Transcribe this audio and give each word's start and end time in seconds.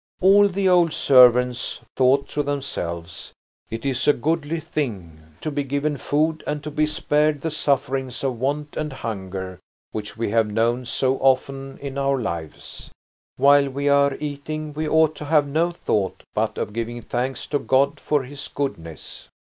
All 0.19 0.47
the 0.49 0.67
old 0.67 0.93
servants 0.93 1.81
thought 1.95 2.27
to 2.29 2.41
themselves: 2.41 3.33
"It 3.69 3.85
is 3.85 4.07
a 4.07 4.13
goodly 4.13 4.59
thing 4.59 5.19
to 5.41 5.51
be 5.51 5.61
given 5.63 5.95
food 5.95 6.43
and 6.47 6.63
to 6.63 6.71
be 6.71 6.87
spared 6.87 7.41
the 7.41 7.51
sufferings 7.51 8.23
of 8.23 8.39
want 8.39 8.75
and 8.75 8.91
hunger, 8.91 9.59
which 9.91 10.17
we 10.17 10.31
have 10.31 10.49
known 10.51 10.85
so 10.85 11.19
often 11.19 11.77
in 11.77 11.99
our 11.99 12.17
lives. 12.19 12.89
While 13.37 13.69
we 13.69 13.89
are 13.89 14.17
eating 14.19 14.73
we 14.73 14.89
ought 14.89 15.13
to 15.17 15.25
have 15.25 15.45
no 15.45 15.69
thought 15.71 16.23
but 16.33 16.57
of 16.57 16.73
giving 16.73 17.03
thanks 17.03 17.45
to 17.49 17.59
God 17.59 17.99
for 17.99 18.23
His 18.23 18.47
goodness." 18.47 19.27